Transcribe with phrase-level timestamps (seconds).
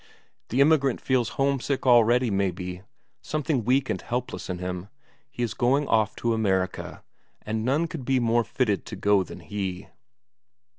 [0.49, 2.81] The emigrant feels home sick already, maybe,
[3.21, 4.87] something weak and helpless in him;
[5.29, 7.03] he is going off to America,
[7.43, 9.89] and none could be more fitted to go than he.